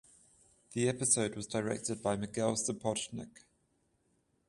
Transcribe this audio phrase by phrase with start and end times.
[0.71, 3.43] The episode was directed by Miguel Sapochnik.